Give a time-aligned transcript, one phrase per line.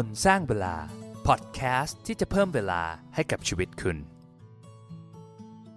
[0.00, 0.76] คนสร้างเวลา
[1.26, 2.82] พอดแคสต์ที่จะเพิ่มเวลา
[3.14, 3.96] ให้กับชีวิตคุณ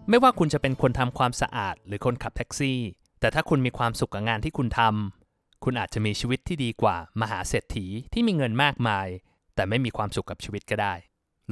[0.10, 2.80] ไม่ว่าคุณจะเป็นคนทำความสะอาดหรือคนขับแท็กซี่
[3.20, 9.08] แต่ถ้าคุณมีความสุขกับงานที่คุณทำคุณอาจจะมีชีวิตที่ดีกว่ามหาเศรษฐีที่มีเงินมากมาย
[9.56, 10.94] แต่ไม่มีความสุขกับชีวิตก็ได้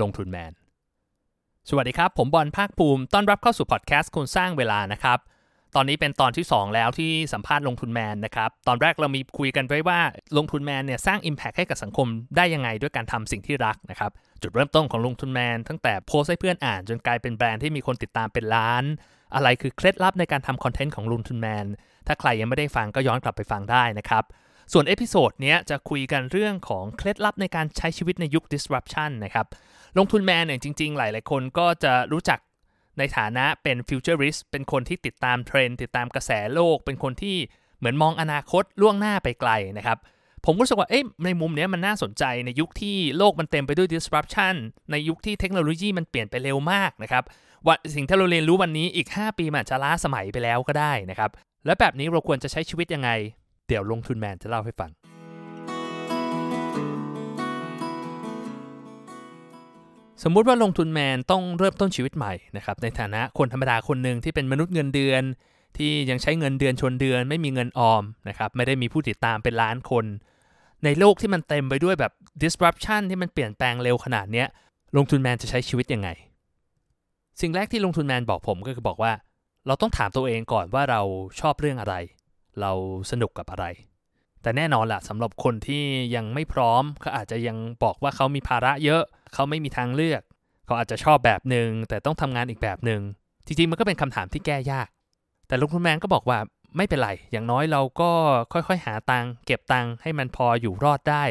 [0.02, 0.54] ลงทุนแมน
[1.70, 5.20] สวัสดีครับ ผมบอลภาคภูมิต้อนรับเข้าสู่พอดแคสต์คนสร้างเวลานะครับ
[5.76, 10.00] ตอนนี้เป็นตอนที่ 2 แล้วที่สัมภาษณ์ลงทุนแมนนะครับ ตอนแรกเรามีคุยกันไว้ว่า
[10.38, 12.08] ลงทุนแมนเนี่ยสร้าง Impact ให้กับสังคม
[12.38, 18.84] ได้ยังไงด้วยการทำสิ่งที่รักนะครับ จุดเริ่มต้นของลงทุนแมนตั้งแต่โพสให้เพื่อนอ่านจนกลายเป็นแบรนด์ที่มีคนติดตามเป็นล้าน
[19.36, 21.66] อะไรคือเคล็ดลับในการทำคอนเทนต์ของลงทุนแมน
[22.08, 24.24] ถ้าใครยังไม่ได้ฟังก็ย้อนกลับไปฟังได้นะครับ
[24.74, 29.46] ส่วน episode เนี้ยจะคุยกันเรื่องของเคล็ดลับในการใช้ชีวิตในยุค disruption นะครับ
[29.98, 32.40] ลงทุนแมนเนี่ยจริง ๆ หลาย ๆ คนก็จะรู้จัก
[32.98, 37.38] ในฐานะเป็น futurist เป็นคนที่ติดตามเทรนด์ติดตามกระแสโลก เป็นคนที่
[37.78, 39.98] เหมือนมองอนาคตล่วงหน้าไปไกลนะครับ
[40.46, 44.56] ผมรู้สึกว่าเอ๊ะในมุมนี้มันน่าสนใจในยุคที่โลกมันเต็มไปด้วย disruption
[44.92, 47.24] ในยุคที่เทคโนโลยีมันเปลี่ยนไปเร็วมากนะครับ
[47.66, 51.32] ว่าสิ่งที่เราเรียนรู้วันนี้อีก 5 ปีมันอาจจะล้าสมัยไปแล้วก็ได้นะครับ
[51.66, 53.10] และแบบนี้เราควรจะใช้ชีวิตยังไง
[53.68, 54.92] เดี๋ยวลงทุนแมนจะเล่าให้ฟัง
[60.24, 65.24] สมมุติว่าลงทุนแมนต้องเริ่มต้นชีวิตใหม่นะครับในฐานะคนธรรมดาคนหนึ่งที่เป็นมนุษย์เงินเดือน
[65.78, 70.06] ที่ยังใช้เงินเดือนชนเดือน ไม่มีเงินออมนะครับไม่ได้มีผู้ติดตามเป็นล้านคน
[70.84, 72.12] ในโลกที่มันเต็มไปด้วยแบบ
[72.44, 74.48] disruption ที่มันเปลี่ยนแปลงเร็วขนาดเนี้ย
[74.98, 76.10] ลงทุนแมนจะใช้ชีวิตยังไง
[77.42, 79.12] สิ่งแรกที่ลงทุนแมนบอกผมก็คือบอกว่า
[79.68, 81.02] เราต้องถามตัวเองก่อนว่าเรา
[81.40, 81.96] ชอบเรื่องอะไร
[82.62, 82.72] เรา
[83.12, 83.66] สนุกกับอะไร
[84.42, 85.84] แต่แน่นอนแหละสำหรับคนที่
[86.16, 90.22] ยังไม่พร้อมเขาอาจจะยังบอกว่าเขามีภาระเยอะ เขาไม่มีทางเลือก
[90.66, 93.02] เขาอาจจะชอบแบบหนึ่งแต่ต้องทำงานอีกแบบหนึ่ง
[93.46, 94.88] จริงๆมันก็เป็นคำถามที่แก้ยาก
[95.48, 96.40] แต่ลงทุนแมนก็บอกว่า
[96.78, 98.12] ไม่เป็นไร อย่างน้อยเราก็
[98.54, 101.24] ค่อยๆ หาตังค์เก็บตังค์ให้มันพออยู่รอดได้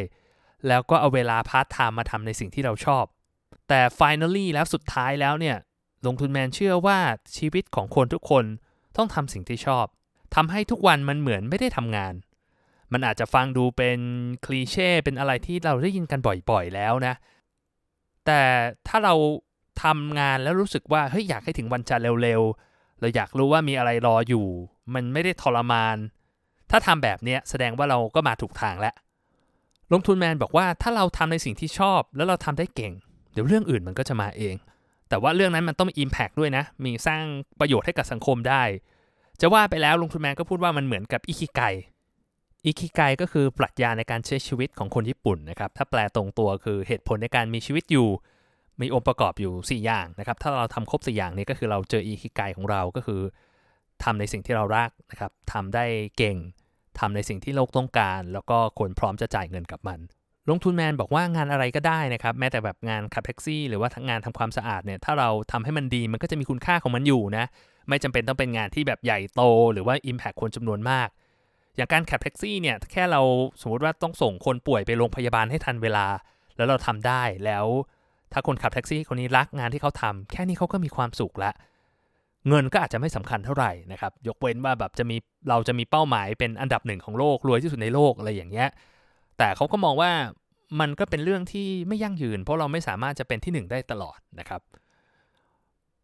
[0.68, 3.04] แล้วก็เอาเวลาพาร์ทไทม์มาทำในสิ่งที่เราชอบ
[3.68, 5.56] แต่ finally แล้วสุดท้ายแล้วเนี่ย
[6.06, 6.98] ลงทุนแมนเชื่อว่า
[7.36, 8.44] ชีวิตของคนทุกคน
[8.96, 9.86] ต้องทำสิ่งที่ชอบ
[10.34, 12.14] ทำให้ทุกวันมันเหมือนไม่ได้ทำงาน
[12.92, 13.98] มันอาจจะฟังดูเป็น
[14.44, 17.14] cliché เป็นอะไรที่เราได้ยินกันบ่อยๆแล้วนะ
[18.26, 18.40] แต่
[18.88, 19.14] ถ้าเรา
[19.82, 24.46] ทำงานแล้วรู้สึกว่าเฮ้ยอยากให้ถึงวันจันทร์เร็วๆ เราอยากรู้ว่ามีอะไรรออยู่
[24.94, 25.96] มันไม่ได้ทรมาน
[26.70, 28.94] ถ้าทำแบบเนี้ยแสดงว่าเราก็มาถูกทางแล้ว
[29.92, 32.92] ลงทุนแมนบอกว่าถ้าเราทำในสิ่งที่ชอบแล้วเราทำได้เก่ง
[33.32, 34.56] เดี๋ยวเรื่องอื่นมันก็จะมาเอง
[35.08, 37.22] แต่ว่าเรื่องนั้นมันต้องมี Impact ด้วยนะ มีสร้าง
[37.60, 38.62] ประโยชน์ให้กับสังคมได้
[39.40, 41.60] จะว่าไปแล้วลงทุนแมนก็พูดว่ามันเหมือนกับอิคิไก
[42.66, 48.08] อิคิไกก็คือปรัชญาในการใช้ชีวิตของคนญี่ปุ่นนะครับ ถ้าแปลตรงตัวคือเหตุผลในการมีชีวิตอยู่
[48.80, 53.20] มีองค์ประกอบอยู่ 4 อย่างนะครับ ถ้าเราทำครบ 4 อย่างนี้ก็คือเราเจออิคิไกของเราก็คือ
[54.04, 55.84] ทำในสิ่งที่เรารักนะครับทำได้
[56.16, 56.36] เก่ง
[56.98, 59.98] ทำในสิ่งที่โลกต้องการ แล้วก็คนพร้อมจะจ่ายเงินกับมัน
[60.48, 67.44] ลงทุนแมนบอกว่างานอะไรก็ได้นะครับ แม้แต่แบบงานขับแท็กซี่ หรือว่างานทำความสะอาดเนี่ย ถ้าเราทำให้มันดีมันก็จะมีคุณค่าของมันอยู่นะ
[67.88, 71.08] ไม่จำเป็นต้องเป็นงานที่แบบใหญ่โต หรือว่า Impact คนจำนวนมาก
[71.76, 73.20] อย่างการขับแท็กซี่เนี่ยแค่เรา
[73.60, 76.06] สมมติว่าต้องส่งคนป่วยไปโรงพยาบาลให้ทันเวลา
[76.56, 77.66] แล้วเราทำได้แล้ว
[78.32, 81.52] ถ้าคนขับแท็กซี่คนนี้รักงานที่เขาทำแค่นี้เขาก็มีความสุขละ
[82.48, 85.16] เงินก็อาจจะไม่สำคัญเท่าไหร่นะครับ ยกเว้นว่าแบบจะมี
[85.48, 88.68] เราจะมีเป้าหมายเป็นอันดับหนึ่งของโลกรวยที่สุดในโลกอะไรอย่างเงี้ย
[89.38, 90.10] แต่เขาก็มองว่า
[90.80, 94.60] มันก็เป็นเรื่องที่ไม่ยั่งยืน เพราะเราไม่สามารถจะเป็นที่หนึ่งได้ตลอดนะครับ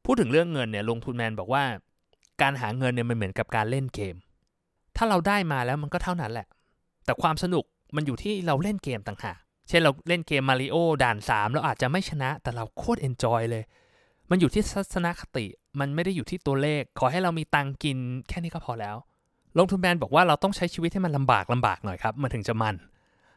[0.04, 1.64] พูดถึงเรื่องเงินเนี่ยลงทุนแมนบอกว่า
[2.42, 4.16] การหาเงินเนี่ยมันเหมือนกับการเล่นเกม
[4.98, 6.46] ถ้าเราได้มาแล้วมันก็เท่านั้นแหละ
[7.04, 7.64] แต่ความสนุก
[7.96, 9.38] มันอยู่ที่เราเล่นเกมต่างหาก
[9.68, 13.62] เช่นเราเล่นเกมมาริโอด่าน 3 เราอาจจะไม่ชนะ แต่เราโคตรเอนจอยเลย
[14.30, 15.46] มันอยู่ที่ทัศนคติ
[15.80, 17.98] มันไม่ได้อยู่ที่ตัวเลข ขอให้เรามีตังกิน
[18.28, 18.96] แค่นี้ก็พอแล้ว
[19.58, 22.74] ลงทุนแมนบอกว่าเราต้องใช้ชีวิตให้มันลำบากลำบากหน่อยครับ มันถึงจะมัน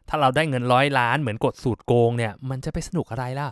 [0.10, 3.50] ถ้าเราได้เงินร้อยล้านเหมือนกดสูตรโกงเนี่ย มันจะไปสนุกอะไรล่ะ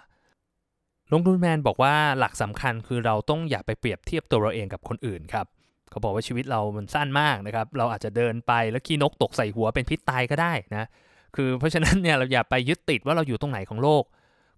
[1.14, 5.46] ลงทุนแมนบอกว่าหลักสำคัญคือเราต้องอย่าไปเปรียบเทียบตัวเราเองกับคนอื่นครับ
[5.90, 10.88] เขาบอกว่าชีวิตเรามันสั้นมากนะครับ เราอาจจะเดินไปแล้วขี้นกตกใส่หัวเป็นพิษตายก็ได้นะ
[11.36, 14.04] คือเพราะฉะนั้นเนี่ยเราอย่าไปยึดติดว่าเราอยู่ตรงไหนของโลก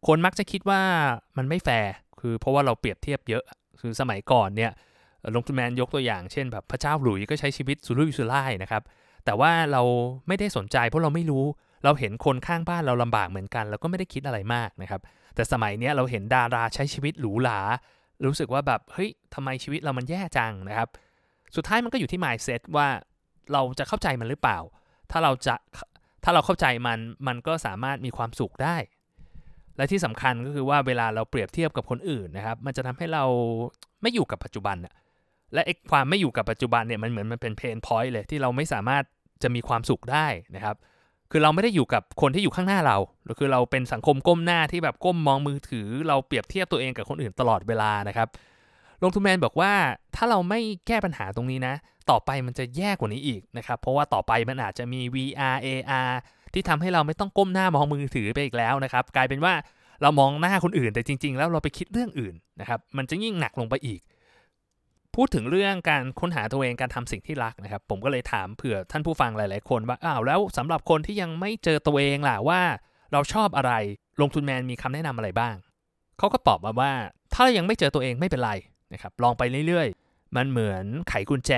[0.08, 0.82] คนมักจะคิดว่า
[1.38, 3.44] มันไม่แฟร์คือเพราะว่าเราเปรียบเทียบเยอะ
[3.80, 4.72] คือสมัยก่อนเนี่ย
[5.36, 8.84] ลงทุนแมนยกตัวอย่างเช่นแบบพระเจ้าหลุยส์ก็ใช้ชีวิตสุรุ่ยสุร่ายนะครับ
[9.26, 9.82] แต่ว่าเรา
[10.28, 11.46] ไม่ได้สนใจเพราะเราไม่รู้
[11.84, 15.02] เราเห็นคนข้างบ้านเราลำบากเหมือนกัน เราก็ไม่ได้คิดอะไรมากนะครับ
[15.36, 17.60] แต่สมัยนี้เราเห็นดาราใช้ชีวิตหรูหรา
[18.28, 20.90] รู้สึกว่าแบบเฮ้ยทำไมชีวิตเรามันแย่จังนะครับ
[21.56, 22.88] สุดท้ายมันก็อยู่ที่ mindset ว่า
[23.54, 24.60] เราจะเข้าใจมันหรือเปล่า
[25.12, 25.56] ถ้าเราจะ
[26.24, 28.78] ถ้าเราเข้าใจมันมันก็สามารถมีความสุขได้
[29.78, 33.24] และที่สำคัญก็คือว่าเวลาเราเปรียบเทียบกับคนอื่นนะครับ มันจะทำให้เรา
[34.02, 34.94] ไม่อยู่กับปัจจุบันอะ
[35.54, 39.04] และไอ้ความไม่อยู่กับปัจจุบันเนี่ยมันเหมือนมันเป็นเพนพอยต์เลยที่เราไม่สามารถ
[39.44, 40.76] จะมีความสุขได้นะครับ
[41.32, 48.28] คือเราไม่ได้อยู่กับคนที่อยู่ข้างหน้าเราหรือคือเราเป็นสังคมก้มหน้าที่แบบก้มมองมือถือ เราเปรียบเทียบตัวเองกับคนอื่นตลอดเวลานะครับ
[49.04, 49.74] ลงทุนแมนบอกว่า
[50.16, 51.76] ถ้าเราไม่แก้ปัญหาตรงนี้นะ
[52.10, 56.12] ต่อไปมันจะแย่กว่านี้อีกนะครับ เพราะว่าต่อไปมันอาจจะมี VR AR
[56.54, 59.54] ที่ทำให้เราไม่ต้องก้มหน้ามองมือถือไปอีกแล้วนะครับ กลายเป็นว่า
[60.02, 64.02] เรามองหน้าคนอื่นแต่จริง ๆ แล้วเราไปคิดเรื่องอื่นนะครับ มันจะยิ่งหนักลงไปอีก
[65.16, 72.62] พูดถึงเรื่องการค้นหาตัวเองการทำสิ่งที่รักนะครับ ผมก็เลยถามเผื่อท่านผู้ฟังหลาย ๆ คนว่าอ้าวแล้วสำหรับคนที่ยังไม่เจอตัวเองล่ะว่า
[73.12, 73.74] เราชอบอะไร
[74.22, 75.56] ลงทุนแมนมีคำแนะนำอะไรบ้าง
[76.18, 76.92] เขาก็ตอบมาว่า
[77.34, 78.52] ถ้ายังไม่เจอตัวเองไม่เป็นไร
[78.94, 81.52] นะครับลองไปเรื่อยๆ มันเหมือนไขกุญแจ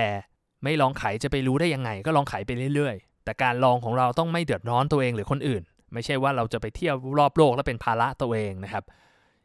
[0.64, 8.84] ไม่ลองไขจะไปรู้ได้ยังไง ก็ลองไขไปเรื่อยๆ แต่การลองของเราต้องไม่เดือดร้อนตัวเองหรือคนอื่น ไม่ใช่ว่าเราจะไปเที่ยวรอบโลกแล้วเป็นภาระตัวเองนะครับ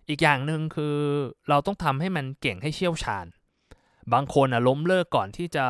[0.10, 0.98] อีกอย่างหนึ่งคือ
[1.50, 3.26] เราต้องทำให้มันเก่งให้เชี่ยวชาญ
[4.14, 5.66] บางคนอะล้มเลิกก่อนที่จะ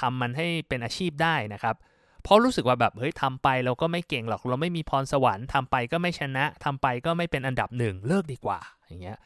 [0.00, 1.76] ทำมันให้เป็นอาชีพได้นะครับ
[2.22, 9.18] เพราะรู้สึกว่าแบบเฮ้ยทำไปเราก็ไม่เก่งหรอก เราไม่มีพรสวรรค์ทำไปก็ไม่ชนะทำไปก็ไม่เป็นอันดับหนึ่งเลิกดีกว่าอย่างเงี้ย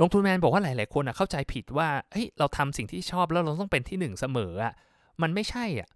[0.00, 4.72] ลงทุนแมนบอกว่าหลาย ๆ คนอะเข้าใจผิดว่าเฮ้ยเราทำสิ่งที่ชอบแล้วเราต้องเป็นที่หนึ่งเสมออะ
[5.22, 5.88] มันไม่ใช่อะ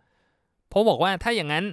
[0.69, 1.65] เพราะบอกว่าถ้าอย่างนั้น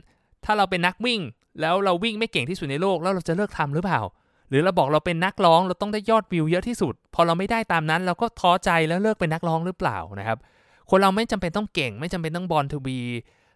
[0.45, 1.21] ถ้าเราเป็นนักวิ่ง
[1.61, 4.01] แล้วเราวิ่งไม่เก่งที่สุดในโลกแล้วเราจะเลิกทำหรือเปล่า
[4.49, 10.37] หรือเราบอกเราเป็นนักร้องเราต้องได้ยอดวิวเยอะที่สุด พอเราไม่ได้ตามนั้นเราก็ท้อใจแล้วเลิกเป็นนักร้องหรือเปล่านะครับ
[10.89, 12.99] คนเราไม่จำเป็นต้องเก่ง ไม่จำเป็นต้องบอลทูบี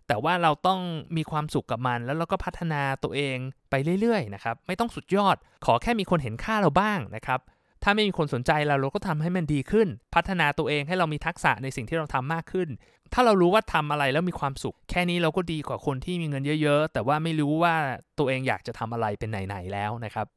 [0.07, 0.79] แต่ว่าเราต้อง
[1.17, 3.37] มีความสุขกับมัน แล้วเราก็พัฒนาตัวเอง
[3.69, 5.35] ไปเรื่อย ๆ นะครับ ไม่ต้องสุดยอด
[5.65, 7.39] ขอแค่มีคนเห็นค่าเราบ้างนะครับ
[7.87, 12.69] ถ้าไม่มีคนสนใจเราเราก็ทำให้มันดีขึ้น พัฒนาตัวเองให้เรามีทักษะในสิ่งที่เราทำมากขึ้น
[13.13, 17.75] ถ้าเรารู้ว่าทำอะไรแล้วมีความสุข แค่นี้เราก็ดีกว่าคนที่มีเงินเยอะ ๆ แต่ว่าไม่รู้ว่า
[18.19, 20.27] ตัวเองอยากจะทำอะไรเป็นไหนๆแล้วนะครับ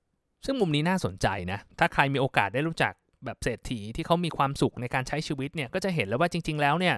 [0.45, 2.93] ซึ่งมุมนี้น่าสนใจนะถ้าใครมีโอกาสได้รู้จัก
[3.25, 6.97] แบบเศรษฐีที่เขามีความสุขในการใช้ชีวิตเนี่ยก็จะเห็นแล้วว่าจริง ๆ แล้วเนี่ย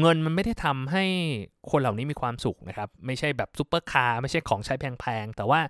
[0.00, 1.04] เงินมันไม่ได้ทำให้
[1.70, 5.60] คนเหล่านี้มีความสุขนะครับ ไม่ใช่แบบซูเปอร์คาร์ไม่ใช่ของใช้แพงๆแต่ว่า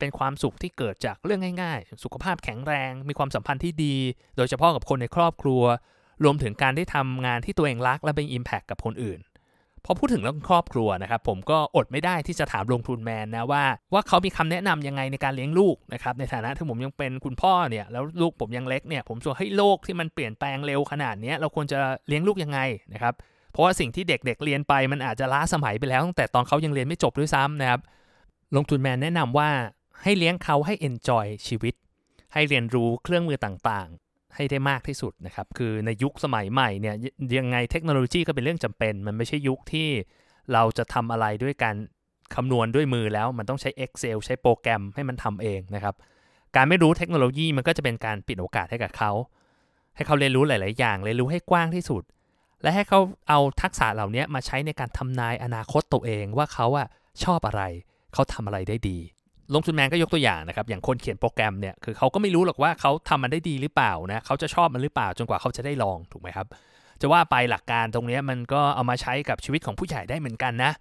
[0.00, 3.96] เป็นความสุขที่เกิดจากเรื่องง่ายๆ สุขภาพแข็งแรง มีความสัมพันธ์ที่ดี
[4.36, 5.62] โดยเฉพาะกับคนในครอบครัว
[6.24, 9.20] รวมถึงการได้ทำงานที่ตัวเองรักและเป็น Impact กับคนอื่น
[9.84, 22.60] พอพูดถึงเรื่องครอบครัวนะครับผมก็อดไม่ได้ที่จะถามลงทุนแมนนะว่า ว่าเขามีคำแนะนำยังไงในการเลี้ยงลูกนะครับในฐานะที่ผมยังเป็นคุณพ่อเนี่ยแล้วลูกผมยังเล็กเนี่ยผมส่วนให้โลกที่มันเปลี่ยนแปลงเร็วขนาดนี้เราควรจะเลี้ยงลูกยังไง
[22.92, 23.14] นะครับ
[23.52, 27.80] เพราะว่าสิ่งที่เด็กๆเเรียนไปมันอาจจะล้าสมัยไปแล้วตั้งแต่ตอนเขายังเรียนไม่จบด้วยซ้ำนะครับ
[28.56, 29.50] ลงทุนแมนแนะนำว่า
[30.02, 31.74] ให้เลี้ยงเขาให้ enjoy ชีวิต
[32.32, 36.94] ให้เรียนรู้เครื่องมือต่างๆ ให้ได้มากที่สุดนะครับ คือในยุคสมัยใหม่เนี่ย
[37.38, 39.88] ยังไงเทคโนโลยีก็เป็นเรื่องจำเป็น มันไม่ใช่ยุคที่
[40.52, 41.76] เราจะทำอะไรด้วยการ
[42.34, 45.94] คำนวณด้วยมือแล้ว มันต้องใช้ Excel ใช้โปรแกรมให้มันทำเองนะครับ
[46.56, 49.12] การไม่รู้เทคโนโลยีมันก็จะเป็นการปิดโอกาสให้กับเขา
[49.96, 52.02] ให้เขาเรียนรู้หลาย ๆ อย่าง เรียนรู้ให้กว้างที่สุด
[52.62, 56.86] และให้เขาเอาทักษะเหล่านี้มาใช้ในการทำนายอนาคตตัวเองว่าเขาอะ
[57.24, 57.62] ชอบอะไร
[58.12, 58.98] เขาทำอะไรได้ดี
[59.54, 66.46] ลงทุนแมนก็ยกตัวอย่างนะครับ อย่างคนเขียนโปรแกรมเนี่ย คือเขาก็ไม่รู้หรอกว่าเขาทำมันได้ดีหรือเปล่านะ เขาจะชอบมันหรือเปล่าจนกว่าเขาจะได้ลองถูกไหมครับ
[67.00, 70.72] จะว่าไปหลักการตรงนี้มันก็เอามาใช้กับชีวิตของผู้ใหญ่ได้เหมือนกันนะ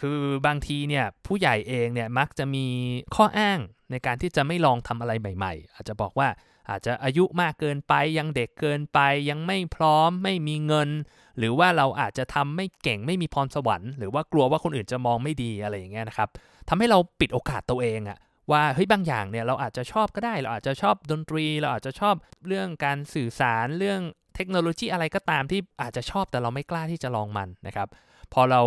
[0.00, 2.66] คือบางทีเนี่ยผู้ใหญ่เองเนี่ยมักจะมี
[3.14, 3.58] ข้ออ้าง
[3.90, 6.28] ในการที่จะไม่ลองทำอะไรใหม่ ๆ อาจจะบอกว่า
[6.70, 8.98] อาจจะอายุมากเกินไปยังเด็กเกินไป
[9.30, 10.90] ยังไม่พร้อมไม่มีเงิน
[11.38, 16.28] หรือว่าเราอาจจะทำไม่เก่งไม่มีพรสวรรค์หรือว่ากลัวว่าคนอื่นจะมองไม่ดีอะไรอย่างเงี้ยนะครับ
[16.68, 18.18] ทำให้เราปิดโอกาสตัวเองอะ
[18.50, 22.14] ว่าเฮ้ยบางอย่างเนี่ยเราอาจจะชอบก็ได้ เราอาจจะชอบดนตรี เราอาจจะชอบ
[22.46, 24.00] เรื่องการสื่อสารเรื่อง
[24.34, 27.88] เทคโนโลยีอะไรก็ตามที่อาจจะชอบแต่เราไม่กล้าที่จะลองมันนะครับ
[28.32, 28.62] พอเรา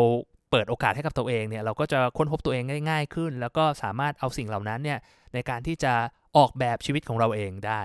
[0.51, 4.99] เปิดโอกาสให้กับตัวเองเนี่ยเราก็จะค้นพบตัวเองง่าย ๆ ขึ้น แล้วก็สามารถเอาสิ่งเหล่านั้นเนี่ย
[5.33, 5.93] ในการที่จะ
[6.37, 7.81] ออกแบบชีวิตของเราเองได้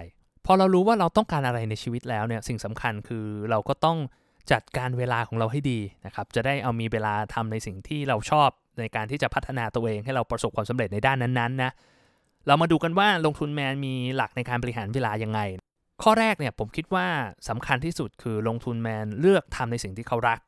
[0.47, 3.99] พอเรารู้ว่าเราต้องการอะไรในชีวิตแล้วเนี่ยสิ่งสำคัญคือเราก็ต้อง
[4.53, 8.49] จัดการเวลาของเราให้ดีนะครับจะได้เอามีเวลาทำในสิ่งที่เราชอบ
[8.79, 11.71] ในการที่จะพัฒนาตัวเองให้เราประสบความสำเร็จในด้านนั้นๆนะ
[12.47, 15.41] เรามาดูกันว่าลงทุนแมนมีหลักในการบริหารเวลายังไง
[16.03, 17.07] ข้อแรกเนี่ยผมคิดว่า
[17.49, 20.39] สำคัญที่สุดคือลงทุนแมนเลือกทำในสิ่งที่เขารัก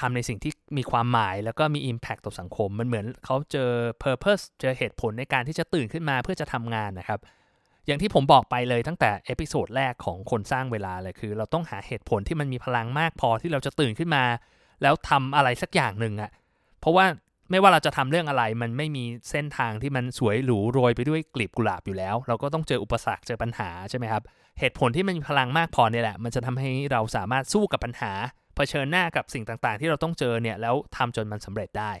[0.00, 3.70] ทำในสิ่งที่มีความหมายแล้วก็มี Impact ต่อสังคม มันเหมือนเขาเจอ
[4.02, 7.20] Purpose เจอเหตุผลในการที่จะตื่นขึ้นมาเพื่อจะทำงานนะครับ
[7.86, 14.24] อย่างที่ผมบอกไปเลยตั้งแต่ episode แรกของคนสร้างเวลาเลยคือ เราต้องหาเหตุผลที่มันมีพลังมากพอที่เราจะตื่นขึ้นมา
[14.82, 16.30] แล้วทำอะไรสักอย่างหนึ่งอะ
[16.80, 17.06] เพราะว่า
[17.50, 24.22] ไม่ว่าเราจะทำเรื่องอะไรมันไม่มีเส้นทางที่มันสวยหรูโรยไปด้วยกลีบกุหลาบอยู่แล้ว เราก็ต้องเจออุปสรรคเจอปัญหาใช่ไหมครับ
[24.60, 28.12] เหตุผลที่มันมีพลังมากพอเนี่ยแหละ มันจะทำให้เราสามารถสู้กับปัญหา
[28.56, 31.92] เผชิญหน้ากับสิ่งต่างๆ ที่เราต้องเจอเนี่ยแล้วทำจนมันสำเร็จได้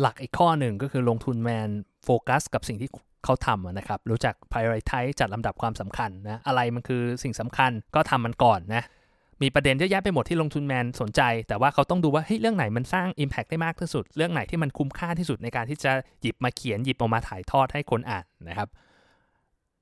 [0.00, 1.70] หลักอีกข้อหนึ่งก็คือลงทุนแมน
[2.04, 2.90] โฟกัสกับสิ่งที่
[3.24, 8.84] เขาทำนะครับ รู้จัก prioritize จัดลำดับความสำคัญนะอะไรมันคือสิ่งสำคัญก็ทำมันก่อนนะ
[9.42, 18.68] มีประเด็นเยอะแยะไปหมดที่ลงทุนแมนสนใจ แต่ว่าเขาต้องดูว่าเฮ้ยเรื่องไหนมันสร้าง Impact ได้มากที่สุด เรื่องไหนที่มันคุ้มค่าที่สุดในการที่จะหยิบมาเขียนหยิบออกมาถ่ายทอดให้คนอ่านนะครับ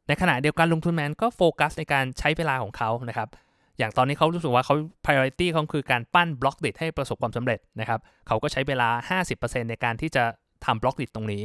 [0.09, 3.29] ในขณะเดียวกันลงทุนแมนก็โฟกัสในการใช้เวลาของเขานะครับ
[3.79, 10.25] อย่างตอนนี้เขารู้สึกว่าเขา priority เขาคือการปั้นบล็อกดิให้ประสบความสำเร็จนะครับเขาก็ใช้เวลา 50%ในการที่จะ
[10.65, 11.43] ทำบล็อกดิตรงนี้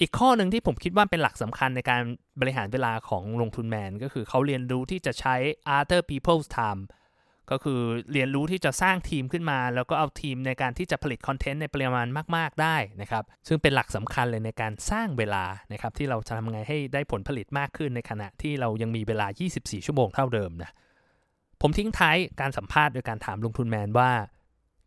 [0.00, 2.02] อีกข้อหนึ่งที่ผมคิดว่าเป็นหลักสำคัญในการ
[2.40, 5.36] บริหารเวลาของลงทุนแมน ก็คือเขาเรียนรู้ที่จะใช้
[5.78, 6.82] other people's time
[7.50, 7.80] ก็คือ
[8.12, 19.26] เรียนรู้ที่จะสร้างทีมขึ้นมา แล้วก็เอาทีมในการที่จะผลิตคอนเทนต์ในปริมาณมาก ๆ ได้นะครับ ซึ่งเป็นหลักสำคัญเลยในการสร้างเวลานะครับที่เราจะทำไงให้ได้ผลผลิตมากขึ้นในขณะที่เรายังมีเวลา
[19.56, 20.70] 24 ชั่วโมงเท่าเดิมนะ
[21.60, 24.10] ผมทิ้งท้ายการสัมภาษณ์โดยการถามลงทุนแมนว่า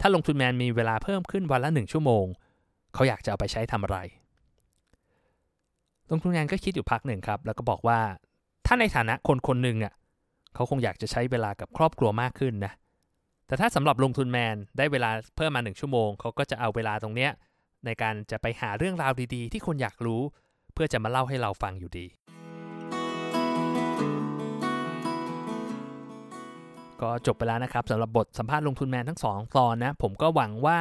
[0.01, 2.25] ถ้าลงทุนแมนมีเวลาเพิ่มขึ้นวันละ 1 ชั่วโมง
[2.93, 3.99] เขาอยากจะเอาไปใช้ทำอะไร
[6.11, 7.99] ลงทุนแมนก็คิดอยู่พักหนึ่งครับ แล้วก็บอกว่า
[8.65, 9.93] ถ้าในฐานะคนคนหนึ่งอะ
[10.55, 12.73] เขาคงอยากจะใช้เวลากับครอบครัวมากขึ้นนะ
[13.47, 17.31] แต่ถ้าสำหรับลงทุนแมนได้เวลาเพิ่มมาหนึ่งชั่วโมงเขาก็จะเอาเวลาตรงเนี้ย
[17.85, 20.21] ในการจะไปหาเรื่องราวดีๆ ที่คนอยากรู้
[20.73, 22.05] เพื่อจะมาเล่าให้เราฟังอยู่ดี
[27.01, 30.79] ก็จบไปแล้วนะครับสำหรับบทสัมภาษณ์ลงทุนแมนทั้งสองตอนนะ ผมก็หวังว่า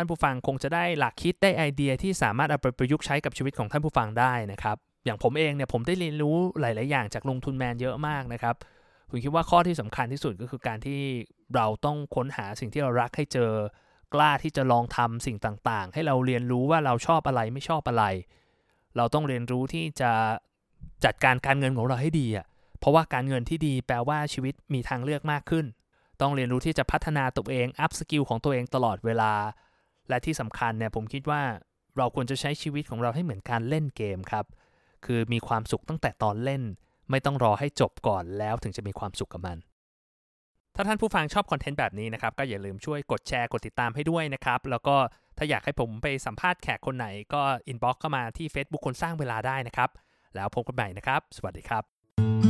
[0.00, 8.54] ท่านผู้ฟังคงจะได้หลักคิดได้ไอเดียที่สามารถเอาไปประยุกต์ใช้กับชีวิตของท่านผู้ฟังได้นะครับ อย่างผมเองเนี่ยผมได้เรียนรู้หลาย ๆ อย่างจากลงทุนแมนเยอะมากนะครับ
[9.08, 11.00] ผมคิดว่าข้อที่สำคัญที่สุดก็คือการที่
[11.54, 13.52] เราต้องค้นหาสิ่งที่เรารักให้เจอ
[14.14, 18.04] กล้าที่จะลองทำสิ่งต่าง ๆ ให้เราเรียนรู้ว่าเราชอบอะไรไม่ชอบอะไร
[18.96, 20.10] เราต้องเรียนรู้ที่จะ
[21.04, 22.46] จัดการการเงินของเราให้ดีอะ
[22.78, 25.66] เพราะว่าการเงินที่ดีแปลว่าชีวิตมีทางเลือกมากขึ้น
[26.20, 29.32] ต้องเรียนรู้ที่จะพัฒนาตัวเองอัพสกิลของตัวเองตลอดเวลา
[30.10, 31.42] และที่สำคัญเนี่ยผมคิดว่า
[31.96, 34.46] เราควรจะใช้ชีวิตของเราให้เหมือนการเล่นเกมครับ
[35.04, 36.62] คือมีความสุขตั้งแต่ตอนเล่น
[37.10, 39.58] ไม่ต้องรอให้จบก่อนแล้วถึงจะมีความสุขกับมัน
[40.74, 44.96] ถ้าท่านผู้ฟังชอบคอนเทนต์แบบนี้นะครับก็อย่าลืมช่วยกดแชร์กดติดตามให้ด้วยนะครับ แล้วก็
[45.38, 49.90] ถ้าอยากให้ผมไปสัมภาษณ์แขกคนไหนก็ inbox เข้ามาที่ Facebook คนสร้างเวลาได้นะครับ
[50.36, 52.49] แล้วพบกันใหม่นะครับ สวัสดีครับ